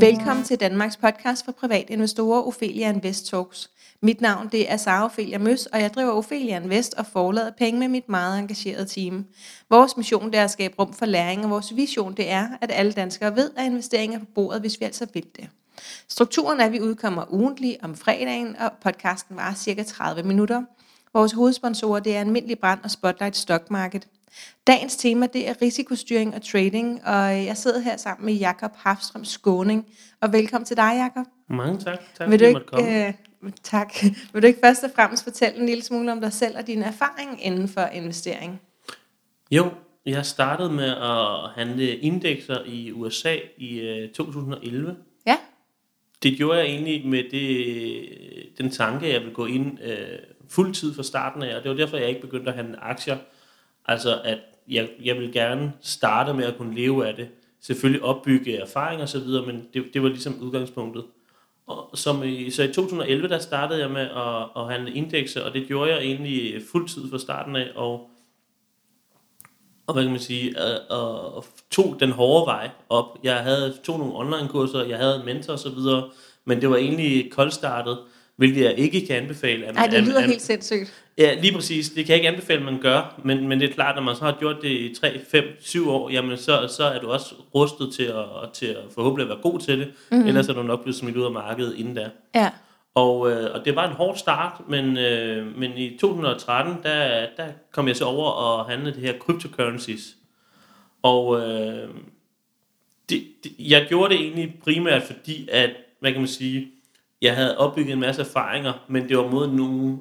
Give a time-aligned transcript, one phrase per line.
[0.00, 3.70] Velkommen til Danmarks podcast for private investorer, Ophelia Invest Talks.
[4.02, 7.80] Mit navn det er Sara Ophelia Møs, og jeg driver Ophelia Invest og forlader penge
[7.80, 9.24] med mit meget engagerede team.
[9.70, 12.70] Vores mission det er at skabe rum for læring, og vores vision det er, at
[12.74, 15.48] alle danskere ved, at investeringer er på bordet, hvis vi altså vil det.
[16.08, 20.62] Strukturen er, at vi udkommer ugentlig om fredagen, og podcasten varer cirka 30 minutter.
[21.14, 24.08] Vores hovedsponsorer det er Almindelig Brand og Spotlight Stock Market.
[24.66, 29.24] Dagens tema det er risikostyring og trading, og jeg sidder her sammen med Jakob Hafstrøm
[29.24, 29.86] Skåning.
[30.20, 31.26] Og velkommen til dig, Jakob.
[31.48, 31.98] Mange tak.
[32.18, 33.06] Tak Vil du ikke, komme.
[33.06, 33.12] øh,
[33.62, 33.92] tak.
[34.32, 36.82] Vil du ikke først og fremmest fortælle en lille smule om dig selv og din
[36.82, 38.60] erfaring inden for investering?
[39.50, 39.70] Jo,
[40.06, 44.96] jeg startede med at handle indekser i USA i øh, 2011.
[45.26, 45.36] Ja,
[46.22, 50.94] Det gjorde jeg egentlig med det, den tanke, at jeg ville gå ind øh, fuldtid
[50.94, 53.16] fra starten af, og det var derfor, jeg ikke begyndte at handle aktier.
[53.90, 57.28] Altså, at jeg, jeg vil gerne starte med at kunne leve af det.
[57.60, 61.04] Selvfølgelig opbygge erfaring og så videre, men det, det var ligesom udgangspunktet.
[61.66, 65.54] Og som i, så i 2011, der startede jeg med at, at handle indekser, og
[65.54, 68.10] det gjorde jeg egentlig fuldtid fra starten af, og
[69.86, 73.18] og hvad kan man sige, at, og, og tog den hårde vej op.
[73.22, 76.10] Jeg havde tog nogle online-kurser, jeg havde en mentor og så videre,
[76.44, 77.98] men det var egentlig koldstartet,
[78.40, 79.66] hvilket jeg ikke kan anbefale.
[79.66, 81.04] At, Ej, det lyder at- helt sindssygt.
[81.18, 81.88] Ja, lige præcis.
[81.88, 84.16] Det kan jeg ikke anbefale, at man gør, men, men det er klart, når man
[84.16, 87.34] så har gjort det i 3, 5, 7 år, jamen så, så er du også
[87.54, 90.26] rustet til at, til at forhåbentlig at være god til det, mm-hmm.
[90.28, 92.08] ellers er du nok blevet smidt ud af markedet inden da.
[92.34, 92.50] Ja,
[92.94, 97.46] Og, øh, og det var en hård start, men, øh, men i 2013, der, der
[97.72, 100.16] kom jeg så over og handlede det her cryptocurrencies.
[101.02, 101.88] Og øh,
[103.10, 106.68] det, det, jeg gjorde det egentlig primært fordi, at, hvad kan man sige,
[107.22, 109.98] jeg havde opbygget en masse erfaringer, men det var mod nogle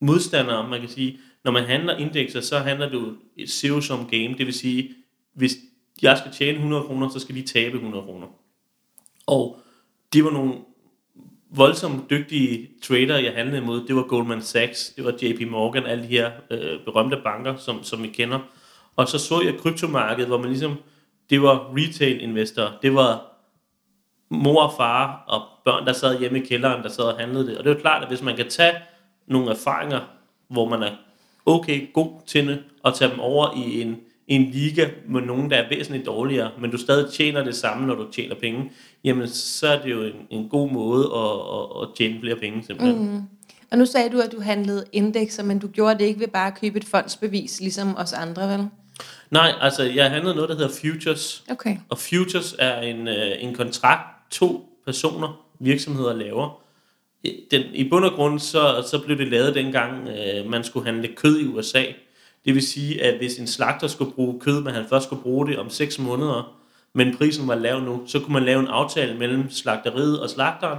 [0.00, 1.18] modstandere, man kan sige.
[1.44, 4.94] Når man handler indekser, så handler det jo et zero-sum game, det vil sige,
[5.34, 5.56] hvis
[6.02, 8.26] jeg skal tjene 100 kroner, så skal de tabe 100 kroner.
[9.26, 9.58] Og
[10.12, 10.54] det var nogle
[11.50, 16.04] voldsomt dygtige trader, jeg handlede imod, det var Goldman Sachs, det var JP Morgan, alle
[16.04, 18.38] de her øh, berømte banker, som, som vi kender.
[18.96, 20.74] Og så så jeg kryptomarkedet, hvor man ligesom,
[21.30, 23.33] det var retail investorer, det var
[24.28, 27.58] mor og far og børn, der sad hjemme i kælderen, der sad og handlede det.
[27.58, 28.74] Og det er jo klart, at hvis man kan tage
[29.26, 30.00] nogle erfaringer,
[30.48, 30.90] hvor man er
[31.46, 33.96] okay god til det, og tage dem over i en,
[34.28, 37.94] en liga med nogen, der er væsentligt dårligere, men du stadig tjener det samme, når
[37.94, 38.72] du tjener penge,
[39.04, 42.62] jamen så er det jo en, en god måde at, at, at tjene flere penge
[42.66, 43.12] simpelthen.
[43.12, 43.22] Mm.
[43.70, 46.46] og nu sagde du, at du handlede indekser, men du gjorde det ikke ved bare
[46.46, 48.68] at købe et fondsbevis, ligesom os andre, vel?
[49.30, 51.76] Nej, altså jeg handlede noget, der hedder futures, Okay.
[51.88, 56.60] Og futures er en, øh, en kontrakt, to personer, virksomheder laver.
[57.50, 61.08] Den, I bund og grund, så, så blev det lavet dengang, øh, man skulle handle
[61.16, 61.84] kød i USA.
[62.44, 65.46] Det vil sige, at hvis en slagter skulle bruge kød, men han først skulle bruge
[65.46, 66.60] det om 6 måneder,
[66.92, 70.78] men prisen var lav nu, så kunne man lave en aftale mellem slagteriet og slagteren,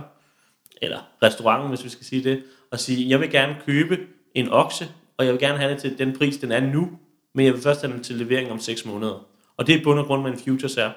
[0.81, 3.97] eller restauranten, hvis vi skal sige det, og sige, jeg vil gerne købe
[4.35, 6.89] en okse, og jeg vil gerne have det til den pris, den er nu,
[7.33, 9.25] men jeg vil først have den til levering om 6 måneder.
[9.57, 10.91] Og det er bund og grund, hvad en futures er.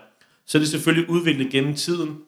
[0.47, 2.19] Så er det selvfølgelig udviklet gennem tiden,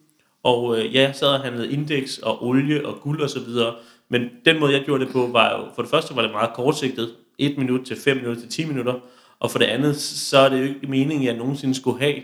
[0.42, 3.74] og øh, ja, jeg sad og handlede indeks og olie og guld og så videre,
[4.08, 6.50] men den måde, jeg gjorde det på, var jo, for det første var det meget
[6.54, 8.94] kortsigtet, 1 minut til 5 minutter til 10 minutter,
[9.40, 12.14] og for det andet, så er det jo ikke meningen, at jeg nogensinde skulle have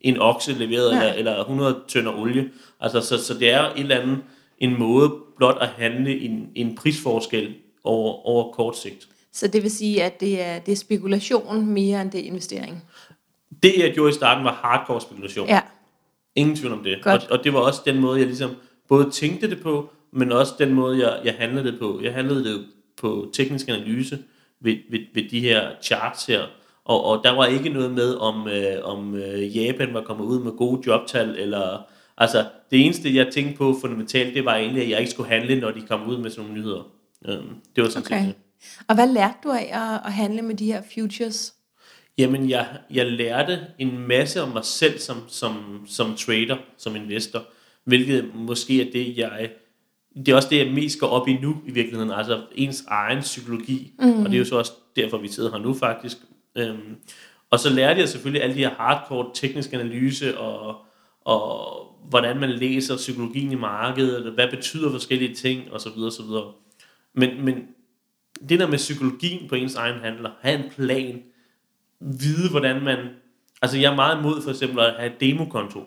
[0.00, 1.08] en okse leveret, Nej.
[1.08, 2.50] eller, eller 100 tønder olie.
[2.80, 4.18] Altså, så, så det er et eller andet,
[4.58, 7.54] en måde blot at handle en, en prisforskel
[7.84, 9.08] over, over kort sigt.
[9.32, 12.82] Så det vil sige, at det er, det er spekulation mere end det er investering.
[13.62, 15.48] Det, jeg gjorde i starten, var hardcore spekulation.
[15.48, 15.60] Ja,
[16.36, 16.96] Ingen tvivl om det.
[16.96, 17.30] Og, Godt.
[17.30, 18.50] og det var også den måde, jeg ligesom
[18.88, 22.00] både tænkte det på, men også den måde, jeg, jeg handlede det på.
[22.02, 22.66] Jeg handlede det
[22.96, 24.18] på teknisk analyse
[24.60, 26.42] ved, ved, ved de her charts her.
[26.84, 30.42] Og, og der var ikke noget med, om, øh, om øh, Japan var kommet ud
[30.44, 31.86] med gode jobtal, eller...
[32.18, 35.60] Altså, det eneste, jeg tænkte på fundamentalt, det var egentlig, at jeg ikke skulle handle,
[35.60, 36.82] når de kom ud med sådan nogle nyheder.
[37.28, 38.26] Øhm, det var sådan okay.
[38.26, 38.34] set.
[38.88, 41.54] Og hvad lærte du af at, at handle med de her futures?
[42.18, 47.44] Jamen, jeg, jeg lærte en masse om mig selv som, som, som trader, som investor,
[47.84, 49.50] hvilket måske er det, jeg...
[50.16, 53.20] Det er også det, jeg mest går op i nu i virkeligheden, altså ens egen
[53.20, 54.18] psykologi, mm.
[54.20, 56.16] og det er jo så også derfor, vi sidder her nu faktisk.
[56.56, 56.96] Øhm,
[57.50, 60.76] og så lærte jeg selvfølgelig alle de her hardcore tekniske analyse, og,
[61.24, 61.76] og
[62.08, 66.12] hvordan man læser psykologien i markedet, eller hvad betyder forskellige ting, og så videre, og
[66.12, 66.52] så videre.
[67.14, 67.54] Men, men
[68.48, 71.22] det der med psykologien på ens egen handler, have en plan,
[72.20, 72.98] vide, hvordan man...
[73.62, 75.80] Altså, jeg er meget imod for eksempel at have demokonto.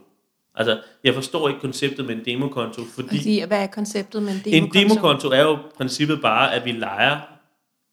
[0.55, 4.37] Altså, jeg forstår ikke konceptet med en demokonto, fordi Fordi, hvad er konceptet med en
[4.37, 4.79] en demokonto?
[4.79, 7.17] demokonto er jo princippet bare, at vi leger,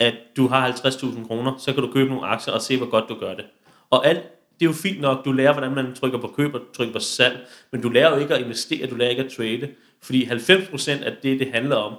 [0.01, 3.05] at du har 50.000 kroner, så kan du købe nogle aktier og se, hvor godt
[3.09, 3.45] du gør det.
[3.91, 4.23] Og alt
[4.61, 7.01] det er jo fint nok, du lærer, hvordan man trykker på køb og trykker på
[7.01, 9.69] salg, men du lærer jo ikke at investere, du lærer ikke at trade,
[10.03, 11.95] fordi 90% af det, det handler om,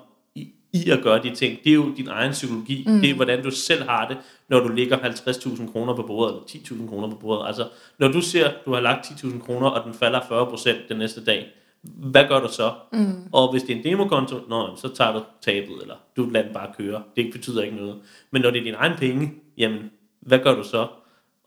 [0.73, 3.01] i, at gøre de ting, det er jo din egen psykologi, mm.
[3.01, 4.17] det er hvordan du selv har det,
[4.49, 7.67] når du ligger 50.000 kroner på bordet, eller 10.000 kroner på bordet, altså
[7.97, 11.47] når du ser, du har lagt 10.000 kroner, og den falder 40% den næste dag,
[11.83, 12.71] hvad gør du så?
[12.91, 13.29] Mm.
[13.31, 16.53] Og hvis det er en demokonto, nå, så tager du tabet, eller du lader den
[16.53, 17.03] bare køre.
[17.15, 17.95] Det betyder ikke noget.
[18.31, 19.91] Men når det er din egen penge, jamen,
[20.21, 20.87] hvad gør du så?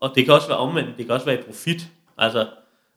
[0.01, 1.87] Og det kan også være omvendt, det kan også være i profit.
[2.17, 2.47] Altså,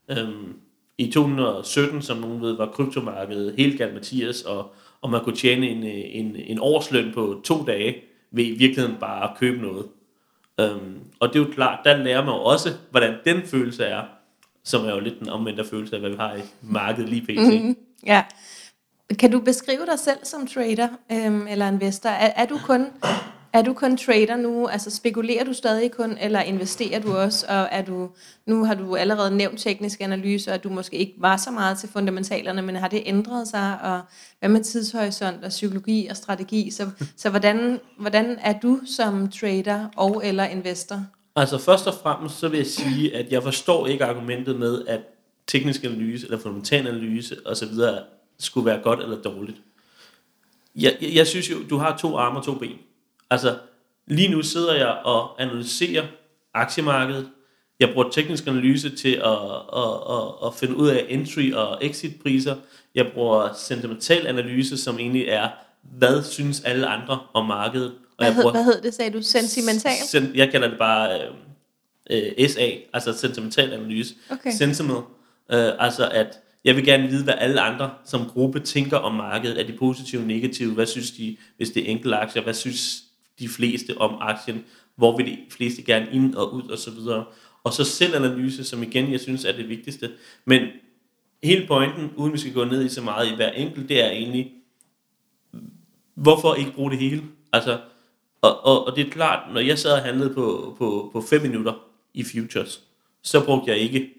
[0.09, 0.55] øhm,
[0.97, 5.67] i 2017, som nogen ved, var kryptomarkedet helt galt Mathias, og, og man kunne tjene
[5.67, 7.95] en, øh, en, en årsløn på to dage,
[8.31, 9.85] ved i virkeligheden bare at købe noget.
[10.59, 14.03] Øhm, og det er jo klart, der lærer man jo også, hvordan den følelse er,
[14.63, 17.63] som er jo lidt den omvendte følelse af, hvad vi har i markedet lige pt.
[17.63, 18.23] Mm, ja.
[19.19, 22.09] Kan du beskrive dig selv som trader øhm, eller investor?
[22.09, 22.87] Er, er du kun
[23.53, 24.67] er du kun trader nu?
[24.67, 27.45] Altså spekulerer du stadig kun, eller investerer du også?
[27.49, 28.09] Og er du,
[28.45, 31.89] nu har du allerede nævnt teknisk analyse, at du måske ikke var så meget til
[31.89, 33.77] fundamentalerne, men har det ændret sig?
[33.81, 34.01] Og
[34.39, 36.71] hvad med tidshorisont og psykologi og strategi?
[36.71, 41.05] Så, så hvordan, hvordan er du som trader og eller investor?
[41.35, 44.99] Altså først og fremmest så vil jeg sige, at jeg forstår ikke argumentet med, at
[45.47, 47.73] teknisk analyse eller fundamental analyse osv.
[48.39, 49.57] skulle være godt eller dårligt.
[50.75, 52.77] Jeg, jeg, jeg synes jo, du har to arme og to ben.
[53.31, 53.57] Altså,
[54.07, 56.03] lige nu sidder jeg og analyserer
[56.53, 57.29] aktiemarkedet.
[57.79, 59.31] Jeg bruger teknisk analyse til at,
[59.77, 62.55] at, at, at finde ud af entry- og exit-priser.
[62.95, 65.49] Jeg bruger sentimental analyse, som egentlig er,
[65.83, 67.91] hvad synes alle andre om markedet.
[67.91, 69.21] Og hvad, jeg bruger, hvad hed det, sagde du?
[69.21, 69.91] Sentimental?
[70.07, 71.21] Sen, jeg kalder det bare
[72.09, 74.15] øh, øh, SA, altså sentimental analyse.
[74.29, 74.51] Okay.
[74.51, 75.05] Sentiment,
[75.51, 79.59] øh, altså at jeg vil gerne vide, hvad alle andre som gruppe tænker om markedet.
[79.59, 80.73] Er de positive, negative?
[80.73, 82.43] Hvad synes de, hvis det er enkelte aktier?
[82.43, 83.03] Hvad synes
[83.39, 87.25] de fleste om aktien, hvor vil de fleste gerne ind og ud og så videre.
[87.63, 90.11] Og så selvanalyse, som igen jeg synes er det vigtigste.
[90.45, 90.67] Men
[91.43, 94.09] hele pointen, uden vi skal gå ned i så meget i hver enkelt, det er
[94.09, 94.51] egentlig,
[96.15, 97.23] hvorfor ikke bruge det hele?
[97.53, 97.79] Altså,
[98.41, 101.41] og, og, og det er klart, når jeg sad og handlede på, på, på 5
[101.41, 101.73] minutter
[102.13, 102.81] i futures,
[103.23, 104.09] så brugte jeg ikke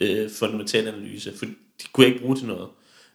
[0.00, 1.46] øh, fundamental analyse, for
[1.82, 2.68] det kunne jeg ikke bruge til noget.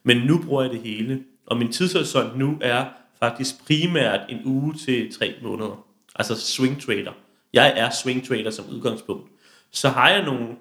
[0.03, 2.85] Men nu bruger jeg det hele, og min tidshorisont nu er
[3.23, 5.85] faktisk primært en uge til tre måneder.
[6.15, 7.11] Altså swing trader.
[7.53, 9.31] Jeg er swing trader som udgangspunkt.
[9.71, 10.55] Så har jeg nogle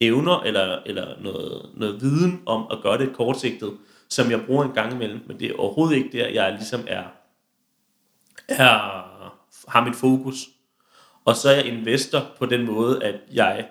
[0.00, 3.76] evner eller, eller noget, noget viden om at gøre det kortsigtet,
[4.08, 7.04] som jeg bruger en gang imellem, men det er overhovedet ikke der, jeg ligesom er,
[8.48, 9.06] er
[9.68, 10.48] har mit fokus.
[11.24, 13.68] Og så er jeg investor på den måde, at jeg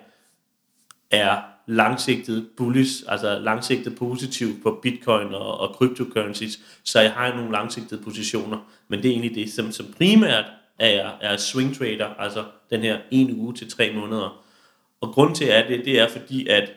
[1.10, 7.52] er langsigtet bullish, altså langsigtet positiv på bitcoin og, og cryptocurrencies, så jeg har nogle
[7.52, 8.58] langsigtede positioner,
[8.88, 10.44] men det er egentlig det, som, som primært
[10.78, 14.42] er, er swing trader, altså den her en uge til tre måneder.
[15.00, 16.72] Og grund til at det, det er fordi, at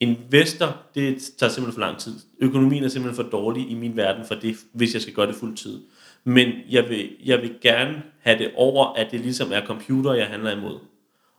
[0.00, 2.14] investor, det tager simpelthen for lang tid.
[2.40, 5.34] Økonomien er simpelthen for dårlig i min verden for det, hvis jeg skal gøre det
[5.34, 5.80] fuld tid.
[6.24, 10.26] Men jeg vil, jeg vil gerne have det over, at det ligesom er computer, jeg
[10.26, 10.78] handler imod.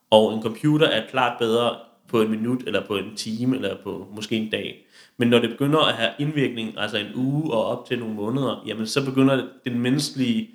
[0.10, 1.76] Og en computer er klart bedre
[2.08, 4.86] på en minut, eller på en time, eller på måske en dag.
[5.18, 8.64] Men når det begynder at have indvirkning, altså en uge og op til nogle måneder,
[8.68, 10.50] jamen så begynder den menneskelige,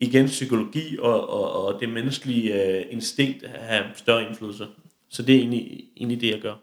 [0.00, 4.66] igen psykologi og, og, og det menneskelige øh, instinkt at have større indflydelse.
[5.08, 6.54] Så det er egentlig, egentlig det, jeg gør.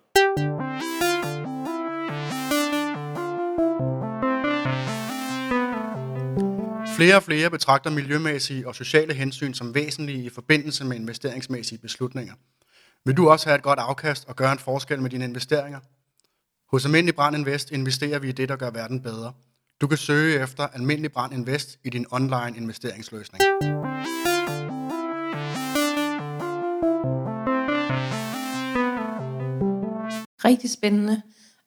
[6.95, 12.33] Flere og flere betragter miljømæssige og sociale hensyn som væsentlige i forbindelse med investeringsmæssige beslutninger.
[13.05, 15.79] Vil du også have et godt afkast og gøre en forskel med dine investeringer?
[16.71, 19.33] Hos Almindelig Brand Invest investerer vi i det, der gør verden bedre.
[19.81, 23.43] Du kan søge efter Almindelig Brand Invest i din online investeringsløsning.
[30.45, 31.21] Rigtig spændende.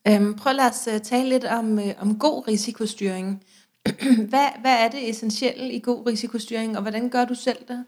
[0.09, 3.45] Øhm, prøv lad os øh, tale lidt om, øh, om god risikostyring.
[4.31, 7.85] hvad, hvad er det essentielle i god risikostyring, og hvordan gør du selv det?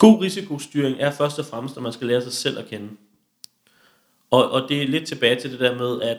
[0.00, 2.88] God risikostyring er først og fremmest, at man skal lære sig selv at kende.
[4.30, 6.18] Og, og det er lidt tilbage til det der med, at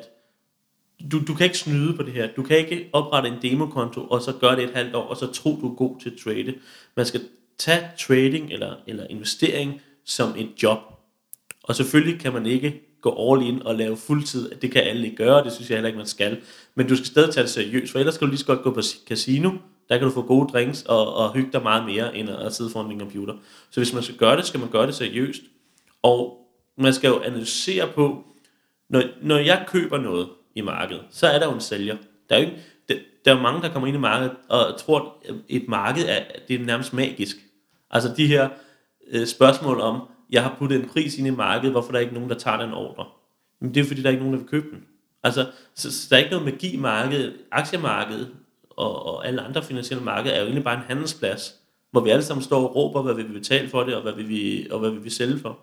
[1.11, 2.29] du, du kan ikke snyde på det her.
[2.35, 5.31] Du kan ikke oprette en demokonto, og så gøre det et halvt år, og så
[5.31, 6.53] tro, du er god til at trade.
[6.97, 7.21] Man skal
[7.57, 10.79] tage trading eller, eller investering som et job.
[11.63, 14.51] Og selvfølgelig kan man ikke gå all in og lave fuldtid.
[14.61, 16.41] Det kan alle ikke gøre, det synes jeg heller ikke, man skal.
[16.75, 18.73] Men du skal stadig tage det seriøst, for ellers skal du lige så godt gå
[18.73, 19.51] på casino,
[19.91, 22.69] der kan du få gode drinks og, og hygge dig meget mere, end at sidde
[22.69, 23.33] foran din computer.
[23.69, 25.41] Så hvis man skal gøre det, skal man gøre det seriøst.
[26.01, 28.23] Og man skal jo analysere på,
[28.89, 31.97] når, når jeg køber noget i markedet, så er der jo en sælger.
[32.29, 32.57] Der er jo ikke,
[32.89, 32.95] der,
[33.25, 36.61] der er mange, der kommer ind i markedet og tror, at et marked er, det
[36.61, 37.35] er nærmest magisk.
[37.89, 38.49] Altså de her
[39.11, 42.13] øh, spørgsmål om, jeg har puttet en pris ind i markedet, hvorfor der er ikke
[42.13, 43.05] nogen, der tager den ordre?
[43.61, 44.83] Men det er fordi, der er ikke nogen, der vil købe den.
[45.23, 47.33] Altså, så, så der er ikke noget magi i markedet.
[47.51, 48.29] Aktiemarkedet
[48.77, 51.55] og, og alle andre finansielle markeder er jo egentlig bare en handelsplads,
[51.91, 54.13] hvor vi alle sammen står og råber, hvad vi vil betale for det, og hvad
[54.13, 55.59] vi vil, og hvad vi vil sælge for.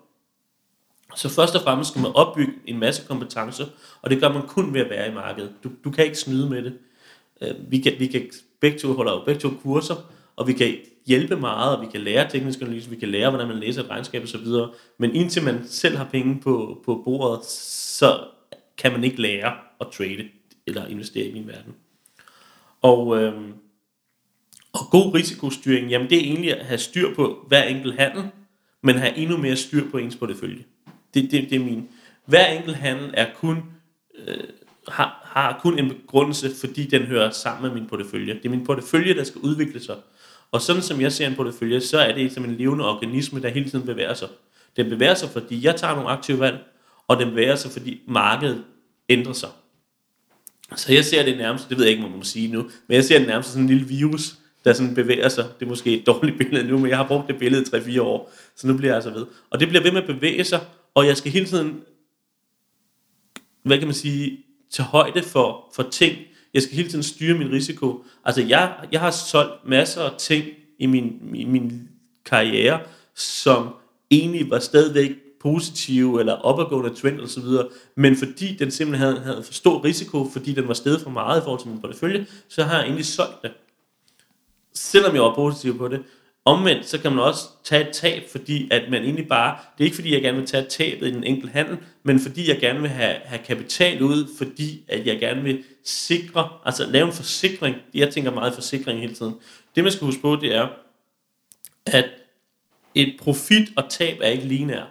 [1.17, 3.67] Så først og fremmest skal man opbygge en masse kompetencer,
[4.03, 5.53] og det gør man kun ved at være i markedet.
[5.65, 6.79] Du, du kan ikke snyde med det.
[7.41, 9.95] Øh, vi kan, vi kan begge to holde begge to kurser,
[10.37, 10.75] og vi kan
[11.07, 13.91] hjælpe meget, og vi kan lære teknisk analyse, vi kan lære, hvordan man læser et
[13.91, 14.47] regnskab osv.,
[14.99, 18.25] men indtil man selv har penge på, på bordet, så
[18.79, 20.29] kan man ikke lære at trade
[20.67, 21.75] eller investere i min verden.
[22.83, 23.33] Og, øh,
[24.73, 28.25] og god risikostyring, jamen det er egentlig at have styr på hver enkelt handel,
[28.83, 30.65] men have endnu mere styr på ens portefølje.
[31.15, 31.89] Det, det, det er min.
[32.25, 33.63] Hver enkelt handel er kun,
[34.27, 34.45] øh,
[34.89, 38.35] har, har kun en begrundelse, fordi den hører sammen med min portefølje.
[38.35, 39.97] Det er min portefølje, der skal udvikle sig.
[40.51, 43.49] Og sådan som jeg ser en portefølje, så er det som en levende organisme, der
[43.49, 44.29] hele tiden bevæger sig.
[44.77, 46.59] Den bevæger sig, fordi jeg tager nogle aktive valg,
[47.09, 48.65] og den bevæger sig, fordi markedet
[49.09, 49.49] ændrer sig.
[50.77, 52.95] Så jeg ser det nærmest, det ved jeg ikke, om man må sige nu, men
[52.95, 55.45] jeg ser det nærmest sådan en lille virus, der sådan bevæger sig.
[55.59, 58.03] Det er måske et dårligt billede nu, men jeg har brugt det billede i 3-4
[58.03, 59.27] år, så nu bliver jeg altså ved.
[59.51, 60.61] Og det bliver ved med at bevæge sig,
[60.95, 61.81] og jeg skal hele tiden,
[63.63, 66.17] hvad kan man sige, tage højde for, for ting.
[66.55, 68.05] Jeg skal hele tiden styre min risiko.
[68.25, 70.45] Altså jeg, jeg har solgt masser af ting
[70.79, 71.89] i min, i min
[72.25, 72.81] karriere,
[73.15, 73.69] som
[74.11, 75.11] egentlig var stadigvæk
[75.41, 77.45] positive eller opadgående trend osv.,
[77.97, 81.41] men fordi den simpelthen havde, havde for stor risiko, fordi den var steget for meget
[81.41, 83.51] i forhold til min portefølje, så har jeg egentlig solgt det.
[84.75, 86.03] Selvom jeg var positiv på det.
[86.45, 89.85] Omvendt, så kan man også tage et tab, fordi at man egentlig bare, det er
[89.85, 92.81] ikke fordi, jeg gerne vil tage tabet i en enkelt handel, men fordi jeg gerne
[92.81, 97.77] vil have, have kapital ud, fordi at jeg gerne vil sikre, altså lave en forsikring.
[97.95, 99.35] Jeg tænker meget forsikring hele tiden.
[99.75, 100.69] Det man skal huske på, det er,
[101.87, 102.11] at
[102.95, 104.89] et profit og tab er ikke lineært.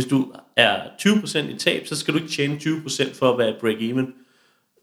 [0.00, 3.54] Hvis du er 20% i tab, så skal du ikke tjene 20% for at være
[3.60, 4.14] break-even.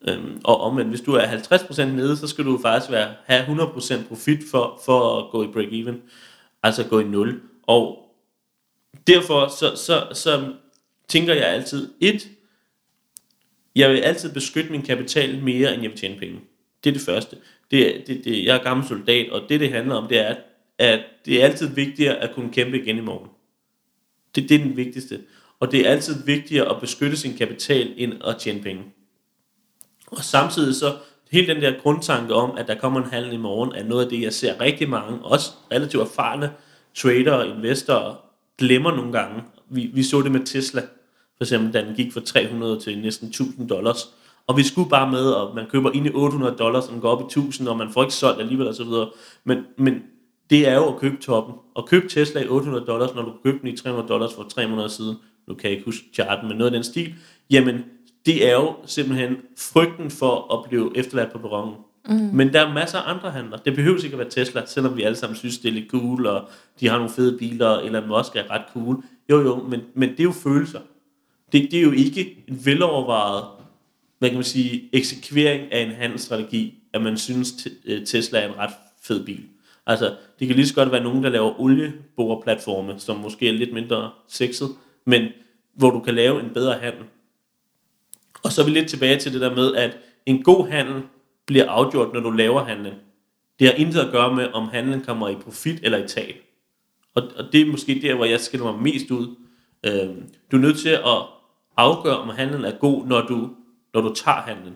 [0.08, 4.08] Øhm, og omvendt, hvis du er 50% nede, så skal du faktisk være, have 100%
[4.08, 5.96] profit for, for at gå i break-even.
[6.64, 7.42] Altså gå i 0.
[7.64, 8.14] Og
[9.08, 10.54] derfor så, så, så
[11.08, 12.30] tænker jeg altid, et,
[13.76, 16.40] jeg vil altid beskytte min kapital mere, end jeg vil tjene penge.
[16.84, 17.38] Det er det første.
[17.72, 20.36] Det, det, det, jeg er gammel soldat, og det det handler om, det er,
[20.78, 23.30] at det er altid vigtigere at kunne kæmpe igen i morgen.
[24.38, 25.20] Det, det er den vigtigste.
[25.60, 28.84] Og det er altid vigtigere at beskytte sin kapital, end at tjene penge.
[30.08, 30.96] Og samtidig så,
[31.32, 34.10] hele den der grundtanke om, at der kommer en handel i morgen, er noget af
[34.10, 36.52] det, jeg ser rigtig mange, også relativt erfarne
[36.96, 38.16] trader og investorer,
[38.58, 39.44] glemmer nogle gange.
[39.70, 40.82] Vi, vi så det med Tesla,
[41.38, 44.10] for eksempel, da den gik fra 300 til næsten 1000 dollars.
[44.48, 47.10] Og vi skulle bare med, og man køber ind i 800 dollars, og den går
[47.10, 48.88] op i 1000, og man får ikke solgt alligevel osv.
[49.44, 50.04] Men, men
[50.50, 51.56] det er jo at købe toppen.
[51.76, 54.68] Og købe Tesla i 800 dollars, når du købte den i 300 dollars for 3
[54.68, 55.16] måneder siden,
[55.48, 57.14] nu kan jeg ikke huske charten, men noget af den stil,
[57.50, 57.84] jamen
[58.26, 61.76] det er jo simpelthen frygten for at blive efterladt på perronen.
[62.10, 62.30] Mm.
[62.34, 63.58] Men der er masser af andre handler.
[63.58, 66.26] Det behøver ikke at være Tesla, selvom vi alle sammen synes, det er lidt cool,
[66.26, 66.50] og
[66.80, 69.04] de har nogle fede biler, eller Musk er ret cool.
[69.30, 70.80] Jo jo, men, men det er jo følelser.
[71.52, 73.44] Det, det er jo ikke en velovervejet,
[74.20, 78.58] hvad kan man sige, eksekvering af en handelsstrategi, at man synes, øh, Tesla er en
[78.58, 78.74] ret
[79.04, 79.44] fed bil.
[79.88, 83.74] Altså, det kan lige så godt være nogen, der laver olieboreplatforme, som måske er lidt
[83.74, 84.70] mindre sexet,
[85.06, 85.28] men
[85.74, 87.04] hvor du kan lave en bedre handel.
[88.44, 91.04] Og så er vi lidt tilbage til det der med, at en god handel
[91.46, 92.94] bliver afgjort, når du laver handlen.
[93.60, 96.36] Det har intet at gøre med, om handlen kommer i profit eller i tab.
[97.16, 99.36] Og, og det er måske der, hvor jeg skiller mig mest ud.
[99.86, 100.16] Øh,
[100.52, 101.22] du er nødt til at
[101.78, 103.50] afgøre, om handlen er god, når du,
[103.94, 104.74] når du tager handlen.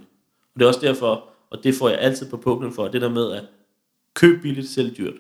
[0.53, 3.09] Og det er også derfor, og det får jeg altid på puklen for, det der
[3.09, 3.43] med at
[4.13, 5.13] køb billigt, sælg dyrt.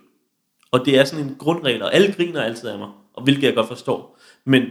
[0.71, 3.55] Og det er sådan en grundregel, og alle griner altid af mig, og hvilket jeg
[3.55, 4.19] godt forstår.
[4.45, 4.63] Men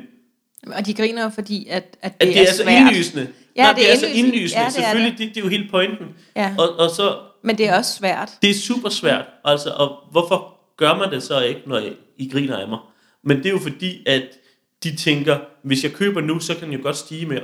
[0.66, 2.80] og de griner jo fordi, at, at det, at det er, er så svært.
[2.82, 3.28] indlysende.
[3.56, 4.60] Ja, Nej, det, det er, er så indlysende.
[4.60, 5.18] Ja, det Selvfølgelig, er det.
[5.18, 6.06] Det, det er jo hele pointen.
[6.36, 6.54] Ja.
[6.58, 8.30] Og, og så, Men det er også svært.
[8.42, 9.24] Det er super svært.
[9.44, 12.78] Altså, og hvorfor gør man det så ikke, når I, I griner af mig?
[13.24, 14.22] Men det er jo fordi, at
[14.84, 17.42] de tænker, hvis jeg køber nu, så kan den jo godt stige mere.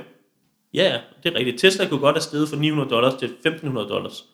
[0.73, 1.59] Ja, det er rigtigt.
[1.59, 4.25] Tesla kunne godt have steget fra 900 dollars til 1500 dollars.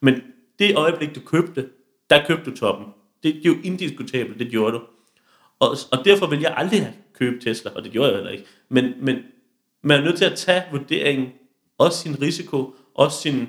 [0.00, 0.20] Men
[0.58, 1.66] det øjeblik, du købte,
[2.12, 2.86] der købte du toppen.
[3.22, 4.80] Det, det er jo indiskutabelt, det gjorde du.
[5.58, 8.44] Og, og derfor vil jeg aldrig have købt Tesla, og det gjorde jeg heller ikke.
[8.68, 9.18] Men, men
[9.82, 11.28] man er nødt til at tage vurderingen,
[11.78, 13.48] også sin risiko, også sin,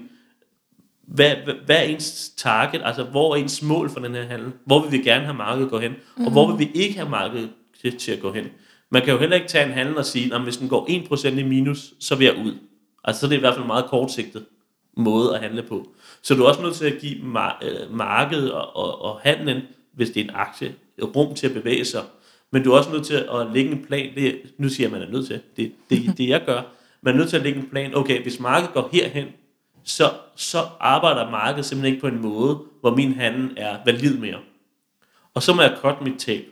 [1.01, 4.51] hvad, hvad, hvad er ens target, altså hvor er ens mål for den her handel?
[4.65, 5.91] Hvor vil vi gerne have markedet gå hen?
[5.91, 6.25] Mm-hmm.
[6.25, 7.49] Og hvor vil vi ikke have markedet
[7.81, 8.45] til, til at gå hen?
[8.89, 11.27] Man kan jo heller ikke tage en handel og sige, at hvis den går 1%
[11.27, 12.53] i minus, så vil jeg ud.
[13.03, 14.45] Altså så er det i hvert fald meget kortsigtet
[14.97, 15.95] måde at handle på.
[16.23, 17.17] Så du er også nødt til at give
[17.63, 19.61] øh, markedet og, og, og handlen,
[19.93, 22.03] hvis det er en aktie, rum til at bevæge sig.
[22.51, 24.15] men du er også nødt til at lægge en plan.
[24.15, 25.41] Det, nu siger jeg, at man er nødt til.
[25.57, 26.61] Det det, det, jeg gør.
[27.01, 27.95] Man er nødt til at lægge en plan.
[27.95, 29.27] Okay, hvis markedet går herhen,
[29.83, 34.39] så, så arbejder markedet simpelthen ikke på en måde, hvor min handel er valid mere.
[35.33, 36.45] Og så må jeg cut mit tab.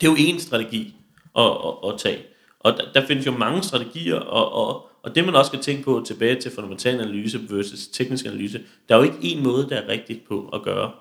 [0.00, 0.94] Det er jo en strategi
[1.36, 2.22] at, at, at tage.
[2.60, 5.82] Og der, der findes jo mange strategier, og, og, og det man også skal tænke
[5.82, 9.76] på tilbage til fundamental analyse versus teknisk analyse, der er jo ikke en måde, der
[9.76, 10.92] er rigtigt på at gøre.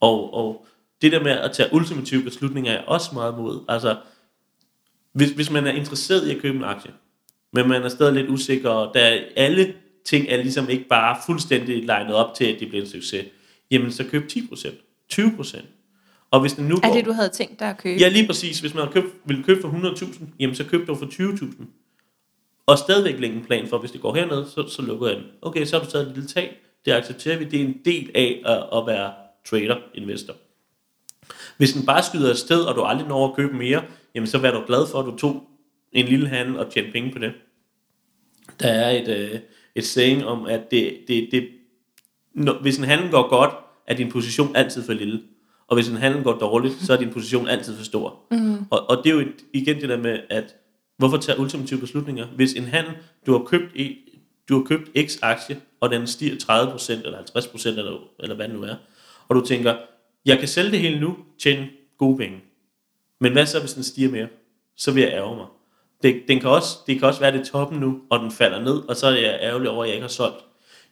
[0.00, 0.66] Og, og
[1.02, 3.64] det der med at tage ultimative beslutninger er også meget mod.
[3.68, 3.96] Altså,
[5.12, 6.90] hvis, hvis man er interesseret i at købe en aktie,
[7.52, 11.16] men man er stadig lidt usikker, og der er alle ting er ligesom ikke bare
[11.26, 13.26] fuldstændig legnet op til, at det bliver en succes,
[13.70, 14.68] jamen så køb 10%,
[15.12, 15.62] 20%.
[16.30, 18.00] Og hvis den nu Er går, det, du havde tænkt dig at købe?
[18.00, 18.60] Ja, lige præcis.
[18.60, 21.64] Hvis man købt, ville købe for 100.000, jamen så køb dog for 20.000.
[22.70, 25.26] Og stadigvæk lægge en plan for, hvis det går herned, så, så lukker jeg den.
[25.42, 26.50] Okay, så har du taget et lille tab.
[26.84, 27.44] Det accepterer vi.
[27.44, 29.12] Det er en del af at, at være
[29.46, 30.34] trader, investor.
[31.56, 33.84] Hvis den bare skyder afsted, og du aldrig når at købe mere,
[34.14, 35.42] jamen så vær du glad for, at du tog
[35.92, 37.32] en lille handel og tjente penge på det.
[38.60, 39.40] Der er et, øh,
[39.74, 41.48] et saying om, at det, det, det,
[42.34, 43.54] når, hvis en handel går godt,
[43.86, 45.22] er din position altid for lille.
[45.68, 48.18] Og hvis en handel går dårligt, så er din position altid for stor.
[48.30, 48.56] Mm.
[48.70, 50.56] Og, og det er jo et, igen det der med, at
[51.00, 52.26] hvorfor tage ultimative beslutninger?
[52.26, 52.92] Hvis en handel,
[53.26, 53.96] du har købt, i,
[54.48, 58.54] du har købt X aktie, og den stiger 30% eller 50% eller, eller hvad det
[58.56, 58.74] nu er,
[59.28, 59.76] og du tænker,
[60.26, 62.38] jeg kan sælge det hele nu, tjene gode penge.
[63.20, 64.28] Men hvad så, hvis den stiger mere?
[64.76, 65.46] Så vil jeg ærge mig.
[66.02, 68.76] Det, den kan også, det kan også være, det toppen nu, og den falder ned,
[68.88, 70.36] og så er jeg ærgerlig over, at jeg ikke har solgt.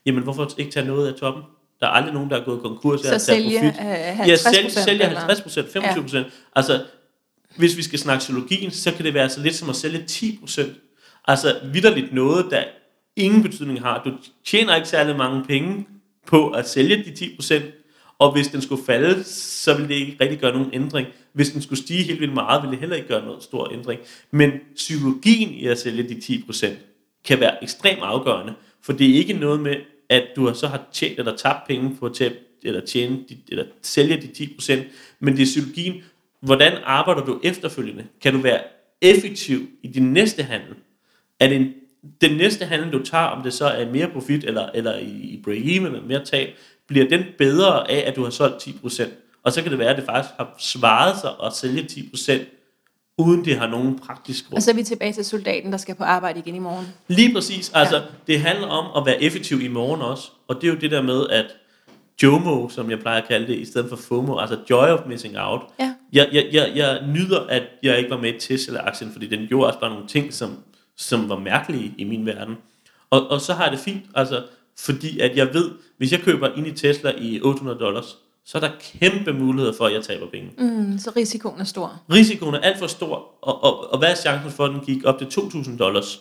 [0.05, 1.43] Jamen, hvorfor ikke tage noget af toppen?
[1.79, 3.01] Der er aldrig nogen, der er gået konkurs.
[3.01, 6.25] Så sælge øh, 50 Ja, sælge, sælge eller- 50 procent, 25 procent.
[6.25, 6.31] Ja.
[6.55, 6.83] Altså,
[7.55, 10.61] hvis vi skal snakke psykologien, så kan det være så lidt som at sælge 10%.
[11.27, 12.63] Altså, vidderligt noget, der
[13.15, 14.03] ingen betydning har.
[14.03, 14.11] Du
[14.45, 15.87] tjener ikke særlig mange penge
[16.27, 17.63] på at sælge de 10%,
[18.19, 21.07] og hvis den skulle falde, så ville det ikke rigtig gøre nogen ændring.
[21.33, 24.01] Hvis den skulle stige helt vildt meget, ville det heller ikke gøre noget stor ændring.
[24.31, 26.67] Men psykologien i at sælge de 10%
[27.25, 29.75] kan være ekstremt afgørende, for det er ikke noget med,
[30.09, 34.17] at du så har tjent eller tabt penge på at tjene, eller, tjene eller sælge
[34.17, 34.83] de 10%,
[35.19, 36.03] men det er psykologien,
[36.41, 38.05] hvordan arbejder du efterfølgende?
[38.21, 38.59] Kan du være
[39.01, 40.75] effektiv i din næste handel?
[41.39, 41.73] Er det en,
[42.21, 45.43] den næste handel, du tager, om det så er mere profit eller, eller i, i
[45.47, 46.49] break-even eller mere tab,
[46.87, 49.03] bliver den bedre af, at du har solgt 10%?
[49.43, 52.43] Og så kan det være, at det faktisk har svaret sig at sælge 10%,
[53.17, 54.55] uden det har nogen praktisk grund.
[54.55, 56.87] Og så er vi tilbage til soldaten, der skal på arbejde igen i morgen.
[57.07, 57.71] Lige præcis.
[57.73, 58.01] Altså, ja.
[58.27, 60.29] det handler om at være effektiv i morgen også.
[60.47, 61.45] Og det er jo det der med, at
[62.23, 65.37] JOMO, som jeg plejer at kalde det, i stedet for FOMO, altså Joy of Missing
[65.37, 65.61] Out.
[65.79, 65.93] Ja.
[66.13, 69.67] Jeg, jeg, jeg, jeg nyder, at jeg ikke var med i Tesla-aktien, fordi den gjorde
[69.67, 70.57] også bare nogle ting, som,
[70.97, 72.57] som var mærkelige i min verden.
[73.09, 74.43] Og, og så har jeg det fint, altså,
[74.79, 78.61] fordi at jeg ved, hvis jeg køber ind i Tesla i 800 dollars, så er
[78.61, 80.51] der kæmpe muligheder for, at jeg taber penge.
[80.57, 82.01] Mm, så risikoen er stor.
[82.11, 85.05] Risikoen er alt for stor, og, og, og hvad er chancen for, at den gik
[85.05, 86.19] op til 2.000 dollars?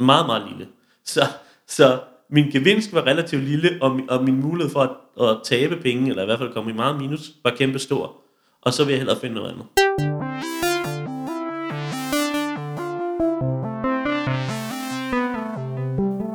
[0.00, 0.68] Meget, meget lille.
[1.04, 1.26] Så,
[1.66, 2.00] så
[2.32, 6.22] min gevinst var relativt lille, og, og min mulighed for at, at tabe penge, eller
[6.22, 8.16] i hvert fald komme i meget minus, var kæmpe stor.
[8.62, 9.66] Og så vil jeg hellere finde noget andet.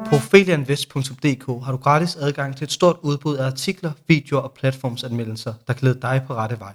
[0.09, 5.53] På opheliainvest.dk har du gratis adgang til et stort udbud af artikler, videoer og platformsanmeldelser,
[5.67, 6.73] der glæder dig på rette vej.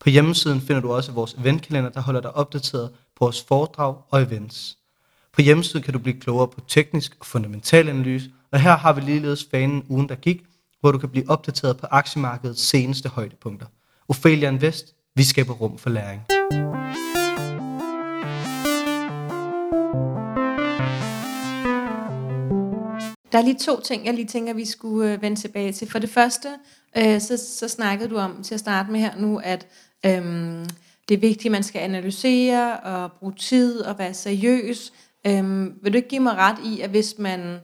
[0.00, 4.22] På hjemmesiden finder du også vores eventkalender, der holder dig opdateret på vores foredrag og
[4.22, 4.79] events.
[5.32, 9.00] På hjemmesiden kan du blive klogere på teknisk og fundamental analyse, og her har vi
[9.00, 10.42] ligeledes fanen ugen, der gik,
[10.80, 13.66] hvor du kan blive opdateret på aktiemarkedets seneste højdepunkter.
[14.08, 16.22] Ophelia Invest, vi skaber rum for læring.
[23.32, 25.90] Der er lige to ting, jeg lige tænker, vi skulle øh, vende tilbage til.
[25.90, 26.48] For det første,
[26.96, 29.66] øh, så, så snakkede du om til at starte med her nu, at
[30.06, 30.66] øhm,
[31.08, 34.92] det er vigtigt, at man skal analysere og bruge tid og være seriøs.
[35.26, 37.58] Øhm, vil du ikke give mig ret i, at hvis man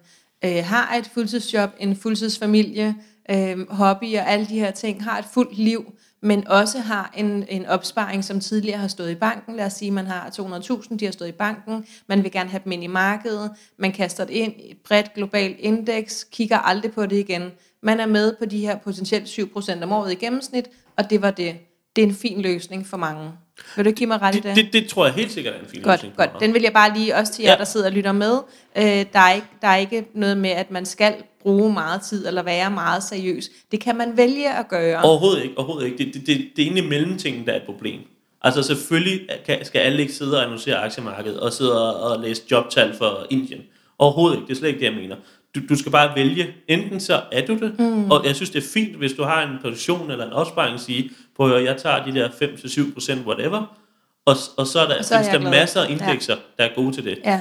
[0.45, 2.95] øh, har et fuldtidsjob, en fuldtidsfamilie,
[3.31, 5.93] øh, hobby og alle de her ting, har et fuldt liv,
[6.23, 9.57] men også har en, en opsparing, som tidligere har stået i banken.
[9.57, 11.87] Lad os sige, man har 200.000, de har stået i banken.
[12.07, 13.51] Man vil gerne have dem ind i markedet.
[13.79, 17.51] Man kaster det ind i et bredt globalt indeks, kigger aldrig på det igen.
[17.83, 21.31] Man er med på de her potentielt 7% om året i gennemsnit, og det var
[21.31, 21.57] det.
[21.97, 23.33] Det er en fin løsning for mange.
[23.77, 25.59] Vil du ikke give mig ret i Det, det, det tror jeg helt sikkert er
[25.59, 26.31] en fin Godt, løsning godt.
[26.41, 27.57] Den vil jeg bare lige også til jer, Ja.
[27.57, 28.39] der sidder og lytter med.
[28.77, 32.27] Øh, der, er ikke, der er ikke noget med, at man skal bruge meget tid
[32.27, 33.51] eller være meget seriøs.
[33.73, 35.03] Det kan man vælge at gøre.
[35.03, 35.99] Overhovedet ikke, overhovedet ikke.
[36.05, 38.01] Det, det, det, det er egentlig mellemtingen, der er et problem.
[38.43, 42.43] Altså selvfølgelig kan, skal alle ikke sidde og analysere aktiemarkedet og sidde og, og læse
[42.51, 43.61] jobtal for Indien.
[43.99, 45.17] Overhovedet ikke, det er slet ikke det, jeg mener.
[45.57, 48.11] Du, du skal bare vælge, enten så er du det, mm.
[48.11, 51.11] og jeg synes, det er fint, hvis du har en position eller en opsparing, sige,
[51.37, 53.79] prøv at høre, jeg tager de der 5-7% whatever,
[54.27, 55.51] Og, og så er der, Og så er der glad.
[55.51, 57.19] masser af indekser, der er gode til det.
[57.25, 57.41] Ja.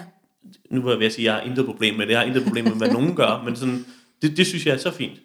[0.69, 2.43] nu vil jeg at sige, at jeg har intet problem med det, jeg har intet
[2.43, 3.85] problem med, hvad nogen gør, men sådan,
[4.21, 5.19] det, det synes jeg er så fint.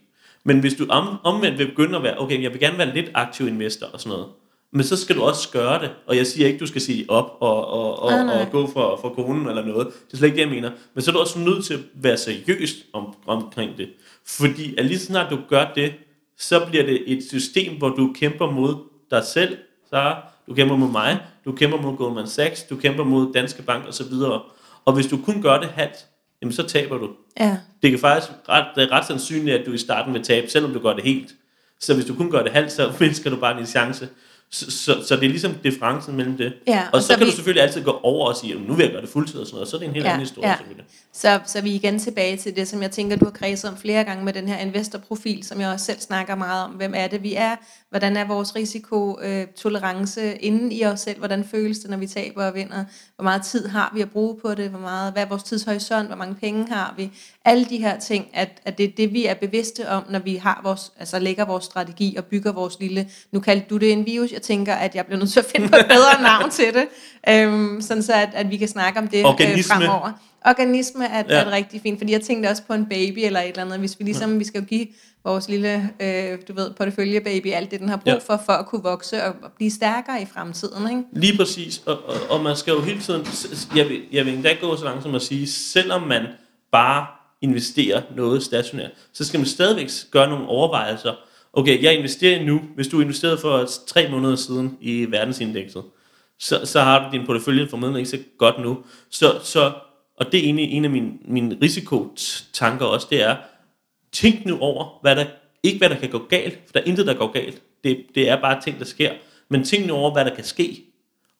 [0.45, 3.11] Men hvis du om, omvendt vil begynde at være, okay, jeg vil gerne være lidt
[3.15, 4.27] aktiv investor og sådan noget,
[4.73, 7.37] men så skal du også gøre det, og jeg siger ikke, du skal sige op
[7.41, 8.43] og, og, og, Nej, nej.
[8.43, 11.03] og gå for, for konen eller noget, det er slet ikke det, jeg mener, men
[11.03, 13.89] så er du også nødt til at være seriøs om, omkring det,
[14.27, 15.93] fordi at lige så snart du gør det,
[16.39, 18.75] så bliver det et system, hvor du kæmper mod
[19.11, 19.57] dig selv,
[19.91, 20.15] så
[20.49, 23.95] du kæmper mod mig, du kæmper mod Goldman Sachs, du kæmper mod Danske Bank og
[23.95, 24.43] så videre.
[24.85, 26.07] Og hvis du kun gør det halvt,
[26.43, 27.11] jamen så taber du.
[27.41, 27.59] Ja.
[27.83, 30.73] Det kan faktisk ret, det er ret sandsynligt, at du i starten vil tabe, selvom
[30.73, 31.35] du gør det helt.
[31.81, 34.09] Så hvis du kun gør det halvt, så mindsker du bare din chance.
[34.53, 36.53] Så, så, så det er ligesom differencen mellem det.
[36.67, 38.67] Ja, og, og så, så kan vi- du selvfølgelig altid gå over og sige, "Jamen,
[38.69, 39.69] nu vil jeg gøre det fuldtid og sådan noget.
[39.69, 40.57] Så er det en helt Ja, anden historie ja.
[40.57, 40.87] selvfølgelig.
[41.13, 43.77] Så, så vi er igen tilbage til det, som jeg tænker, du har kredset om
[43.77, 46.71] flere gange med den her investorprofil, som jeg også selv snakker meget om.
[46.71, 47.57] Hvem er det, vi er?
[47.91, 51.19] Hvordan er vores risikotolerance inden i os selv?
[51.19, 52.85] Hvordan føles det, når vi taber og vinder?
[53.17, 54.71] Hvor meget tid har vi at bruge på det?
[54.71, 56.07] Hvor meget, hvad er vores tidshorisont?
[56.07, 57.11] Hvor mange penge har vi?
[57.45, 60.37] Alle de her ting, at, at det er det, vi er bevidste om, når vi
[60.37, 63.09] har vores, altså lægger vores strategi og bygger vores lille...
[63.33, 64.33] Nu kaldte du det en virus.
[64.41, 66.87] Jeg tænker, at jeg bliver nødt til at finde på et bedre navn til det,
[67.29, 69.75] øhm, sådan så at, at vi kan snakke om det øh, Organisme.
[69.75, 70.13] fremover.
[70.47, 71.35] Organisme er, ja.
[71.39, 71.45] Ja.
[71.45, 73.79] er rigtig fint, fordi jeg tænkte også på en baby eller et eller andet.
[73.79, 74.87] Hvis vi ligesom, vi skal jo give
[75.25, 78.13] vores lille, øh, du ved, porteføljebaby alt det, den har brug Ja.
[78.13, 78.19] ja.
[78.19, 81.03] for, for at kunne vokse og, og blive stærkere i fremtiden, ikke?
[81.13, 83.27] Lige præcis, og, og, og man skal jo hele tiden,
[83.77, 86.23] jeg vil, jeg vil endda gå så langt som at sige, selvom man
[86.73, 87.07] bare
[87.43, 91.13] investerer noget stationært, så skal man stadigvæk gøre nogle overvejelser.
[91.53, 95.83] Okay, jeg investerer nu, hvis du investerede for tre måneder siden i verdensindekset,
[96.39, 98.79] så, så har du din portefølje formentlig ikke så godt nu.
[99.11, 99.73] Så, så,
[100.17, 103.37] og det er egentlig en af mine, mine risikotanker også, det er,
[104.13, 105.25] tænk nu over, hvad der,
[105.63, 107.63] ikke hvad der kan gå galt, for der er intet, der går galt.
[107.85, 109.13] Det, det er bare ting, der sker.
[109.49, 110.85] Men tænk nu over, hvad der kan ske.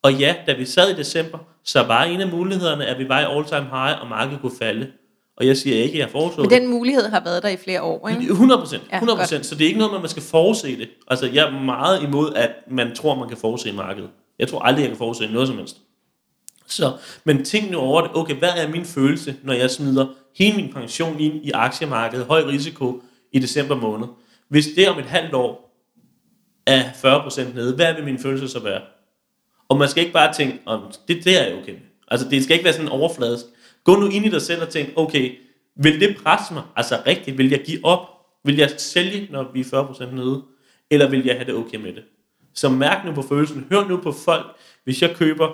[0.03, 3.21] Og ja, da vi sad i december, så var en af mulighederne, at vi var
[3.21, 4.93] i all-time high, og markedet kunne falde.
[5.41, 6.61] Og jeg siger ikke, at jeg foreslår Men det.
[6.63, 8.23] den mulighed har været der i flere år, ikke?
[8.23, 8.83] 100 procent.
[8.91, 9.47] Ja, 100 procent.
[9.47, 10.89] så det er ikke noget, man skal forudse det.
[11.09, 14.09] Altså, jeg er meget imod, at man tror, man kan forudse markedet.
[14.39, 15.77] Jeg tror aldrig, jeg kan forudse noget som helst.
[16.67, 16.93] Så,
[17.25, 18.11] men tænk nu over det.
[18.15, 20.07] Okay, hvad er min følelse, når jeg smider
[20.39, 24.07] hele min pension ind i aktiemarkedet, høj risiko, i december måned?
[24.49, 25.77] Hvis det om et halvt år
[26.67, 28.81] er 40% nede, hvad vil min følelse så være?
[29.69, 31.75] Og man skal ikke bare tænke, om det, det er okay.
[32.11, 33.45] Altså, det skal ikke være sådan overfladisk.
[33.85, 35.39] Gå nu ind i dig selv og tænk, okay,
[35.77, 36.63] vil det presse mig?
[36.77, 38.01] Altså rigtigt, vil jeg give op?
[38.45, 40.43] Vil jeg sælge, når vi er 40% nede?
[40.91, 42.05] Eller vil jeg have det okay med det?
[42.55, 43.67] Så mærk nu på følelsen.
[43.71, 44.47] Hør nu på folk.
[44.85, 45.49] Hvis jeg køber,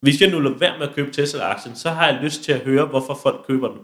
[0.00, 2.60] hvis jeg nu lader være med at købe Tesla-aktien, så har jeg lyst til at
[2.60, 3.80] høre, hvorfor folk køber den.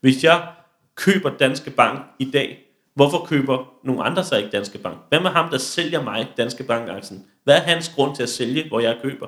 [0.00, 0.48] Hvis jeg
[0.94, 4.98] køber Danske Bank i dag, hvorfor køber nogle andre så ikke Danske Bank?
[5.08, 7.26] Hvem er ham, der sælger mig Danske Bank-aktien?
[7.44, 9.26] Hvad er hans grund til at sælge, hvor jeg køber?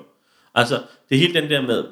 [0.55, 1.85] Altså, det er hele den der med,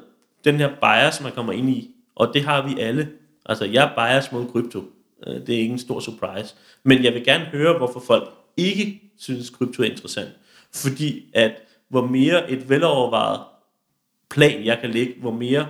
[0.43, 3.09] den her bias, man kommer ind i, og det har vi alle.
[3.45, 4.83] Altså, jeg er bias mod krypto.
[5.27, 6.55] Øh, Det er ikke en stor surprise.
[6.83, 10.29] Men jeg vil gerne høre, hvorfor folk ikke synes, krypto er interessant.
[10.73, 11.51] Fordi at,
[11.89, 13.39] hvor mere et velovervejet
[14.29, 15.67] plan, jeg kan lægge, hvor mere,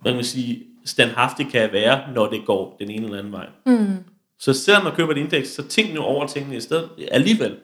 [0.00, 3.32] hvad kan man sige, standhaftig kan jeg være, når det går den ene eller anden
[3.32, 3.46] vej.
[3.66, 3.96] Mm.
[4.38, 7.56] Så selvom man køber et indeks, så tænk nu over tingene i stedet alligevel.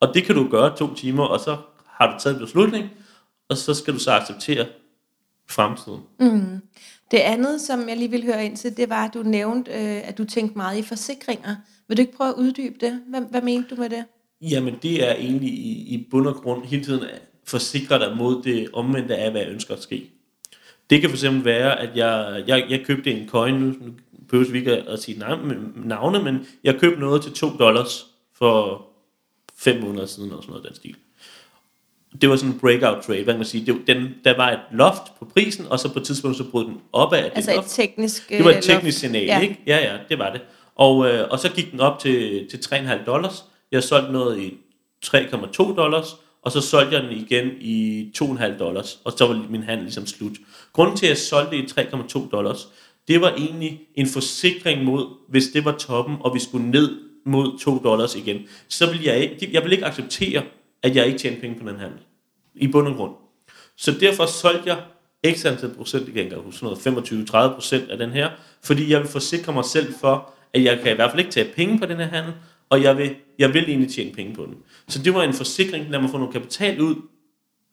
[0.00, 1.56] Og det kan du gøre to timer, og så
[1.86, 2.90] har du taget en beslutning,
[3.48, 4.66] og så skal du så acceptere
[5.48, 6.00] fremtiden.
[7.10, 10.08] Det andet, som jeg lige vil høre ind til, det var, at du nævnte, øh,
[10.08, 11.56] at du tænkte meget i forsikringer.
[11.88, 13.00] Vil du ikke prøve at uddybe det?
[13.08, 14.04] Hvad, hvad mente du med det?
[14.40, 18.42] Jamen det er egentlig i, i bund og grund hele tiden at forsikre dig mod
[18.42, 20.10] det omvendte af, hvad jeg ønsker at ske.
[20.90, 23.92] Det kan fx være, at jeg, jeg, jeg købte en coin, nu, nu
[24.28, 25.18] behøver vi ikke at sige
[25.76, 28.86] navne, men jeg købte noget til 2 dollars for
[29.56, 30.96] 5 måneder siden, eller sådan noget den stil.
[32.20, 33.66] Det var sådan en breakout trade, hvad kan man sige.
[33.66, 36.64] Det, den, der var et loft på prisen, og så på et tidspunkt så brød
[36.64, 37.66] den opad af det Altså loft.
[37.66, 38.28] et teknisk...
[38.28, 39.00] Det var øh, et teknisk loft.
[39.12, 39.40] signal, Ja.
[39.40, 39.58] ikke?
[39.66, 40.40] Ja, ja, det var det.
[40.76, 43.44] Og, øh, og så gik den op til, til 3,5 dollars.
[43.72, 44.54] Jeg solgte noget i
[45.06, 46.06] 3,2 dollars,
[46.42, 50.06] og så solgte jeg den igen i 2,5 dollars, og så var min handel ligesom
[50.06, 50.32] slut.
[50.72, 52.68] Grunden til, at jeg solgte i 3,2 dollars,
[53.08, 56.90] det var egentlig en forsikring mod, hvis det var toppen, og vi skulle ned
[57.26, 60.42] mod 2 dollars igen, så vil jeg ikke, jeg vil ikke acceptere,
[60.84, 61.98] at jeg ikke tjener penge på den handel.
[62.54, 63.12] I bund og grund.
[63.76, 64.82] Så derfor solgte jeg
[65.36, 68.30] x antal procent, det kan jeg huske, noget 25-30 procent af den her,
[68.64, 71.52] fordi jeg vil forsikre mig selv for, at jeg kan i hvert fald ikke tage
[71.56, 72.32] penge på den her handel,
[72.70, 74.56] og jeg vil, jeg vil egentlig tjene penge på den.
[74.88, 76.94] Så det var en forsikring, lad mig få noget kapital ud,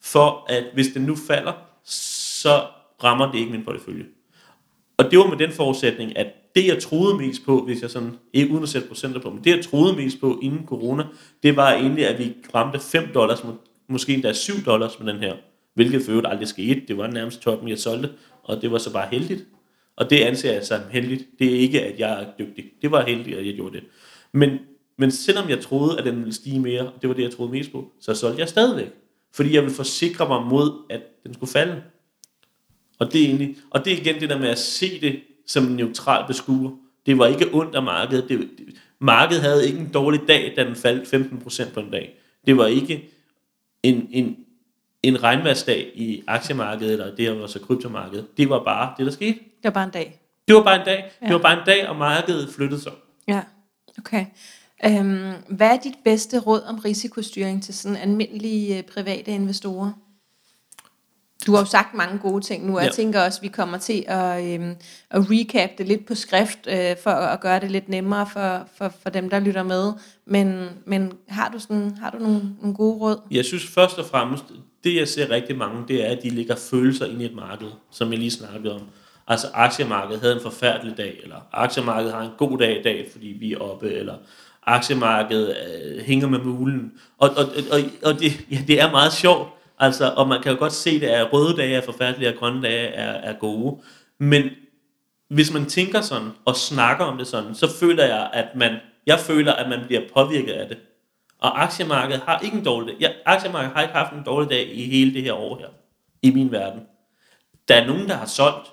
[0.02, 2.66] for at hvis den nu falder, så
[3.04, 4.06] rammer det ikke min portefølje.
[4.98, 8.12] Og det var med den forudsætning, at det jeg troede mest på, hvis jeg sådan,
[8.34, 11.04] ikke uden at sætte procenter på, men det jeg troede mest på inden corona,
[11.44, 13.58] det var egentlig, at vi ramte 5 dollars, må-
[13.90, 15.34] måske endda 7 dollars med den her.
[15.74, 16.82] Hvilket for øvrigt aldrig skete.
[16.88, 18.10] Det var nærmest toppen, jeg solgte,
[18.44, 19.46] og det var så bare heldigt.
[19.96, 21.26] Og det anser jeg som heldigt.
[21.40, 22.66] Det er ikke, at jeg er dygtig.
[22.82, 23.84] Det var heldigt, at jeg gjorde det.
[24.34, 24.60] Men,
[24.98, 27.52] men selvom jeg troede, at den ville stige mere, og det var det, jeg troede
[27.52, 28.88] mest på, så solgte jeg stadigvæk.
[29.34, 31.84] Fordi jeg ville forsikre mig mod, at den skulle falde.
[33.00, 35.20] Og det er, egentlig, og det er igen det der med at se det
[35.52, 36.72] som neutral beskuer.
[37.06, 38.30] Det var ikke ondt af markedet.
[38.30, 41.14] Det, det, markedet havde ikke en dårlig dag, da den faldt
[41.68, 42.14] 15% på en dag.
[42.48, 43.10] Det var ikke
[43.84, 44.38] en, en,
[45.04, 48.38] en regnværsdag i aktiemarkedet, eller det var så kryptomarkedet.
[48.38, 49.40] Det var bare det, der skete.
[49.40, 50.20] Det var bare en dag.
[50.48, 51.12] Det var bare en dag.
[51.22, 51.26] Ja.
[51.26, 52.92] Det var bare en dag, og markedet flyttede sig.
[53.28, 53.42] Ja,
[53.98, 54.26] okay.
[54.86, 59.92] Øhm, hvad er dit bedste råd om risikostyring til sådan almindelige øh, private investorer?
[61.48, 62.96] Du har jo sagt mange gode ting nu, og jeg Ja.
[62.96, 64.76] tænker også, at vi kommer til at, øhm,
[65.10, 68.94] at recap det lidt på skrift, øh, for at gøre det lidt nemmere for, for,
[69.04, 69.94] for dem, der lytter med.
[70.26, 73.20] Men, men har du, sådan, har du nogle, nogle gode råd?
[73.32, 74.44] Jeg synes først og fremmest,
[74.84, 77.68] det jeg ser rigtig mange, det er, at de lægger følelser ind i et marked,
[77.92, 78.82] som jeg lige snakkede om.
[79.28, 83.28] Altså aktiemarkedet havde en forfærdelig dag, eller aktiemarkedet har en god dag i dag, fordi
[83.40, 84.16] vi er oppe, eller
[84.66, 85.56] aktiemarkedet
[85.96, 86.92] øh, hænger med mulen.
[87.18, 89.50] Og, og, og, og det, ja, det er meget sjovt,
[89.82, 92.62] altså, og man kan jo godt se, det er røde dage er forfærdelige, og grønne
[92.62, 93.82] dage er, er gode.
[94.20, 94.50] Men
[95.30, 98.76] hvis man tænker sådan, og snakker om det sådan, så føler jeg, at man,
[99.08, 100.78] jeg føler, at man bliver påvirket af det.
[101.40, 103.02] Og aktiemarkedet har ikke en dårlig dag.
[103.02, 105.68] Ja, aktiemarkedet har ikke haft en dårlig dag i hele det her år her,
[106.22, 106.82] i min verden.
[107.68, 108.68] Der er nogen, der har solgt,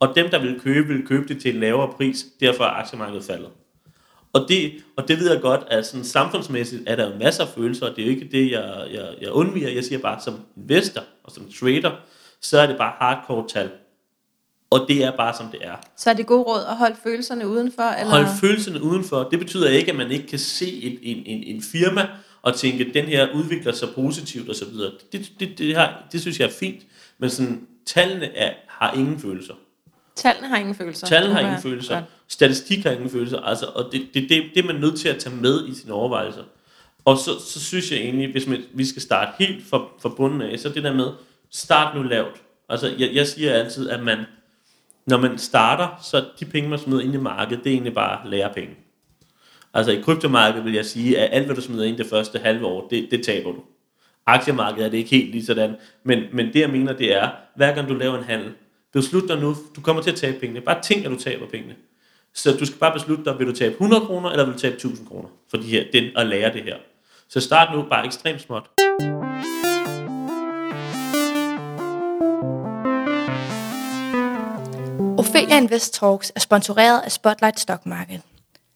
[0.00, 3.24] og dem, der vil købe, vil købe det til en lavere pris, derfor er aktiemarkedet
[3.24, 3.50] faldet.
[4.32, 7.48] Og det, og det ved jeg godt, at sådan samfundsmæssigt er der jo masser af
[7.48, 9.70] følelser, og det er jo ikke det, jeg, jeg, jeg undviger.
[9.70, 11.90] Jeg siger bare, som investor og som trader,
[12.40, 13.70] så er det bare hardcore tal.
[14.70, 15.76] Og det er bare, som det er.
[15.96, 17.82] Så er det god råd at holde følelserne udenfor?
[17.82, 18.10] Eller?
[18.10, 19.28] Hold følelserne udenfor.
[19.30, 22.08] Det betyder ikke, at man ikke kan se et, en, en, en firma
[22.42, 24.92] og tænke, at den her udvikler sig positivt og så videre.
[25.12, 26.82] Det, det, det, har, det synes jeg er fint.
[27.18, 29.54] Men sådan, tallene er, har ingen følelser.
[30.20, 31.06] Tallene har ingen følelser.
[31.06, 31.94] Tallene har ingen følelser.
[31.94, 32.04] godt.
[32.28, 33.40] Statistik har ingen følelser.
[33.40, 35.92] Altså, og det, det, det, det er man nødt til at tage med i sine
[35.92, 36.42] overvejelser.
[37.04, 40.42] Og så, så synes jeg egentlig, hvis man, vi skal starte helt fra, fra bunden
[40.42, 41.06] af, så det der med,
[41.50, 42.42] start nu lavt.
[42.68, 44.18] Altså, jeg, jeg siger altid, at man,
[45.06, 48.30] når man starter, så de penge, man smider ind i markedet, det er egentlig bare
[48.30, 48.74] lærepenge.
[49.74, 52.66] Altså i kryptomarkedet vil jeg sige, at alt, hvad du smider ind det første halve
[52.66, 53.60] år, det, det taber du.
[54.26, 57.74] Aktiemarkedet er det ikke helt lige sådan, men, men det jeg mener, det er, hver
[57.74, 58.52] gang du laver en handel,
[58.92, 60.60] beslut dig nu, du kommer til at tabe pengene.
[60.60, 61.76] Bare tænk, at du taber pengene.
[62.34, 64.74] Så du skal bare beslutte dig, vil du tabe 100 kroner, eller vil du tabe
[64.74, 66.76] 1000 kroner, for de her, den, at lære det her.
[67.28, 68.70] Så start nu bare ekstremt småt.
[75.18, 78.20] Ophelia Invest Talks er sponsoreret af Spotlight Stock Market.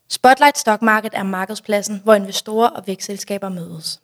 [0.08, 4.00] Spotlight Stock Market er markedspladsen, hvor investorer og vækstselskaber mødes.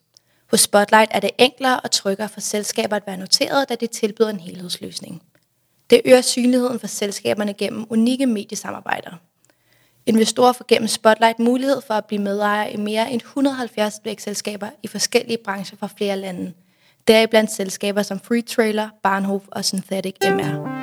[0.50, 4.30] Hos Spotlight er det enklere og tryggere for selskaber at være noteret, da det tilbyder
[4.30, 5.22] en helhedsløsning.
[5.90, 9.10] Det øger synligheden for selskaberne gennem unikke mediesamarbejder.
[10.06, 14.86] Investorer får gennem Spotlight mulighed for at blive medejer i mere end 170 vækstselskaber i
[14.86, 16.52] forskellige brancher fra flere lande.
[17.08, 20.80] Deriblandt selskaber som Free Trailer, Barnhof og Synthetic MR.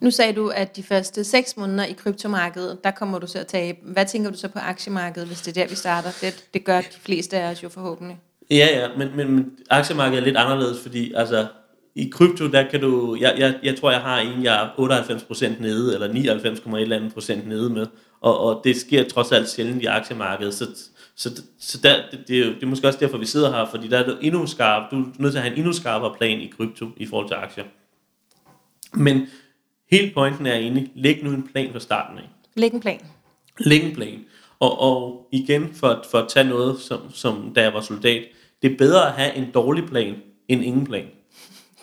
[0.00, 3.46] Nu sagde du, at de første 6 måneder i kryptomarkedet, der kommer du til at
[3.46, 3.78] tabe.
[3.82, 6.10] Hvad tænker du så på aktiemarkedet, hvis det er der, vi starter?
[6.20, 8.18] Det, det gør de fleste af os jo forhåbentlig.
[8.50, 11.46] Ja, ja, men, men, men aktiemarkedet er lidt anderledes, fordi altså,
[11.94, 15.62] i krypto, der kan du, jeg, jeg, jeg tror, jeg har en, jeg er 98%
[15.62, 16.08] nede, eller
[17.38, 17.86] 99,1% nede med,
[18.20, 20.66] og, og det sker trods alt sjældent i aktiemarkedet, så,
[21.16, 23.66] så, så der, det, det, er jo, det er måske også derfor, vi sidder her,
[23.70, 26.14] fordi der er du endnu skarp, du er nødt til at have en endnu skarpere
[26.18, 27.64] plan i krypto i forhold til aktier.
[28.94, 29.26] Men
[29.90, 32.28] hele pointen er egentlig, læg nu en plan fra starten af.
[32.54, 33.00] Læg en plan.
[33.58, 34.24] Læg en plan.
[34.60, 38.22] Og, og igen, for, for at tage noget, som, som da jeg var soldat,
[38.62, 40.14] det er bedre at have en dårlig plan,
[40.48, 41.06] end ingen plan.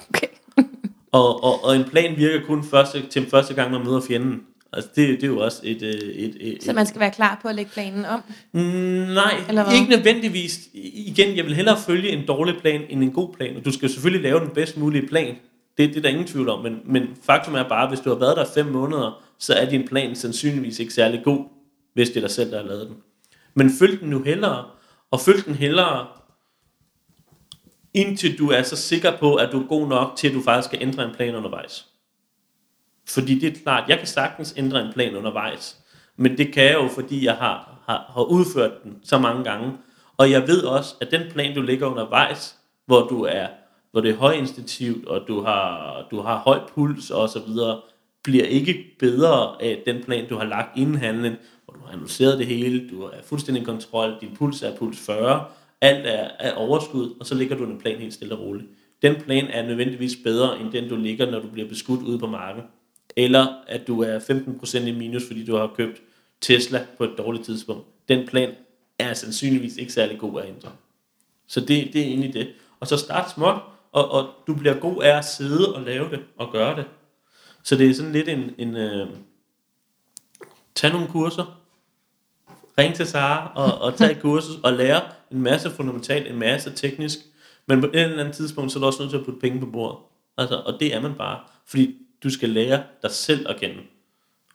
[0.09, 0.27] Okay.
[1.11, 4.41] Og, og, og en plan virker kun første, til første gang, man møder fjenden.
[4.73, 5.81] Altså, det, det er jo også et...
[5.81, 8.21] øh, et, et, Så man skal være klar på at lægge planen om.
[8.51, 9.73] Mm, nej, Eller hvad?
[9.73, 10.59] ikke nødvendigvis.
[10.73, 13.57] Igen, jeg vil hellere følge en dårlig plan end en god plan.
[13.57, 15.35] Og du skal selvfølgelig lave den bedst mulige plan.
[15.77, 16.63] Det, det er der ingen tvivl om.
[16.63, 19.69] Men, men faktum er bare, at hvis du har været der fem måneder, så er
[19.69, 21.45] din plan sandsynligvis ikke særlig god,
[21.93, 22.97] hvis det er dig selv, der har lavet den.
[23.53, 24.65] Men følg den nu hellere,
[25.11, 26.07] og følg den hellere,
[27.93, 30.69] indtil du er så sikker på, at du er god nok til, at du faktisk
[30.69, 31.87] kan ændre en plan undervejs.
[33.09, 35.77] Fordi det er klart, jeg kan sagtens ændre en plan undervejs,
[36.17, 39.71] men det kan jeg jo, fordi jeg har, har, har udført den så mange gange.
[40.17, 43.47] Og jeg ved også, at den plan, du ligger undervejs, hvor du er,
[43.91, 47.81] hvor det er højinstinktivt, og du har, du har høj puls og så videre,
[48.23, 51.35] bliver ikke bedre af den plan, du har lagt inden handlen,
[51.73, 54.99] hvor du har analyseret det hele, du er fuldstændig i kontrol, din puls er puls
[54.99, 55.45] 40,
[55.81, 58.65] alt er, er overskud, og så ligger du en plan helt stille og roligt.
[59.01, 62.27] Den plan er nødvendigvis bedre, end den du ligger, når du bliver beskudt ude på
[62.27, 62.63] marken.
[63.15, 66.01] Eller at du er 15% i minus, fordi du har købt
[66.41, 67.87] Tesla på et dårligt tidspunkt.
[68.09, 68.55] Den plan
[68.99, 70.71] er sandsynligvis ikke særlig god at ændre.
[71.47, 72.47] Så det, det er egentlig det.
[72.79, 73.55] Og så start småt,
[73.91, 76.85] og, og du bliver god af at sidde og lave det og gøre det.
[77.63, 79.07] Så det er sådan lidt en, en øh,
[80.75, 81.62] tag nogle kurser,
[82.77, 86.71] ring til Sara og, og tag et kursus og lære en masse fundamentalt, en masse
[86.75, 87.19] teknisk,
[87.67, 89.59] men på et eller andet tidspunkt, så er du også nødt til at putte penge
[89.59, 89.97] på bordet.
[90.37, 93.81] Altså, og det er man bare, fordi du skal lære dig selv at kende.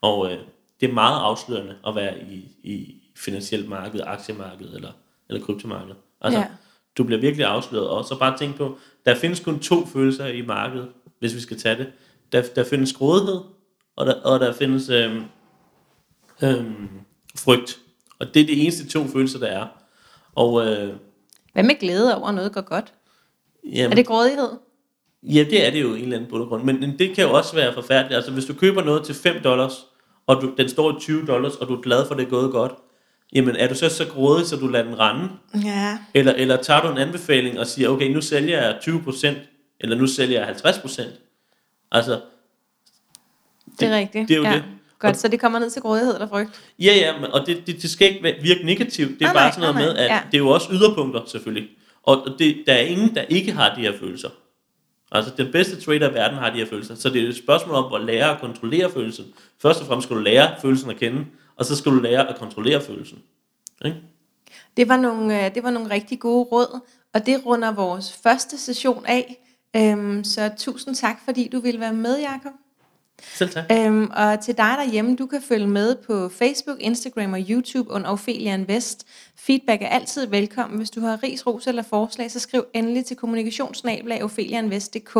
[0.00, 0.38] Og øh,
[0.80, 4.92] det er meget afslørende at være i, i finansielt marked, aktiemarked eller,
[5.28, 5.94] eller kryptomarked.
[6.20, 6.46] Altså, Ja.
[6.98, 7.88] du bliver virkelig afsløret.
[7.88, 11.58] Og så bare tænk på, der findes kun to følelser i markedet, hvis vi skal
[11.58, 11.86] tage det.
[12.32, 13.40] Der, der findes grådighed,
[13.96, 15.22] og der, og der findes øhm,
[16.42, 16.88] øhm,
[17.36, 17.78] frygt.
[18.20, 19.66] Og det er de eneste to følelser, der er.
[20.34, 20.94] Og øh,
[21.52, 22.92] Hvad med glæde over, at noget går godt?
[23.72, 24.48] jamen, Er det grådighed?
[25.22, 26.62] Ja, det er det jo i en eller anden bund og grund.
[26.64, 28.16] Men men det kan jo også være forfærdeligt.
[28.16, 29.72] Altså, hvis du køber noget til 5 dollars,
[30.26, 32.30] og du, den står i 20 dollars, og du er glad for, at det er
[32.30, 32.72] gået godt,
[33.34, 35.28] jamen er du så så grådig, så du lader den rende?
[35.64, 35.98] Ja.
[36.14, 39.28] Eller, eller tager du en anbefaling og siger, okay, nu sælger jeg 20%,
[39.80, 41.02] eller nu sælger jeg 50%?
[41.92, 42.20] Altså,
[43.80, 44.28] Det er rigtigt.
[44.28, 44.52] det er jo ja.
[44.54, 44.64] det.
[44.98, 46.50] Godt, så det kommer ned til grådighed eller frygt.
[46.78, 49.10] Ja, ja, men- og det, det, det skal ikke virke negativt.
[49.10, 50.20] Det er Nej, bare nej, sådan noget nej, med, at Ja.
[50.26, 51.68] det er jo også yderpunkter, selvfølgelig.
[52.02, 54.28] Og det, der er ingen, der ikke har de her følelser.
[55.12, 56.94] Altså, den bedste trader i verden har de her følelser.
[56.94, 59.24] Så det er et spørgsmål om at lære at kontrollere følelsen.
[59.62, 61.24] Først og fremmest skal du lære følelsen at kende,
[61.56, 63.18] og så skal du lære at kontrollere følelsen.
[63.84, 63.96] Ikke?
[64.76, 66.80] Det var nogle, øh, det var nogle rigtig gode råd,
[67.14, 69.44] og det runder vores første session af.
[69.76, 72.52] Øhm, så tusind tak, fordi du ville være med, Jakob.
[73.22, 73.64] Selv tak.
[73.72, 78.10] Øhm, og til dig derhjemme, du kan følge med på Facebook, Instagram og YouTube under
[78.10, 79.06] Ophelia Invest.
[79.36, 80.78] Feedback er altid velkommen.
[80.78, 85.16] Hvis du har ris, ros eller forslag, så skriv endelig til kommunikationsnabelag.opheliainvest.dk.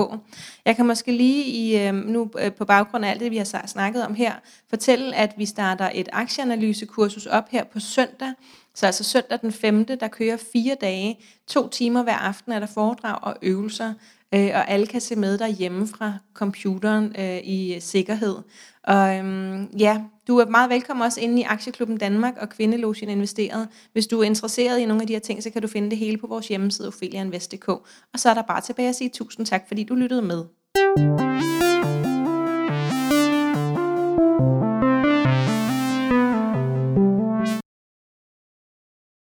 [0.65, 3.67] Jeg kan måske lige i, øh, nu øh, på baggrund af alt det, vi har
[3.67, 4.33] snakket om her,
[4.69, 8.33] fortælle, at vi starter et aktieanalysekursus op her på søndag.
[8.75, 9.85] Så altså søndag den 5.
[9.85, 13.95] der kører fire dage, to timer hver aften er der foredrag og øvelser,
[14.35, 18.37] øh, og alle kan se med derhjemme fra computeren øh, i sikkerhed.
[18.85, 23.69] Og øhm, ja, du er meget velkommen også inde i Aktieklubben Danmark og Kvindelogen Investeret.
[23.93, 25.99] Hvis du er interesseret i nogle af de her ting, så kan du finde det
[25.99, 27.69] hele på vores hjemmeside, opheliainvest.dk.
[27.69, 30.45] Og så er der bare tilbage at sige tusind tak, fordi du lyttede med.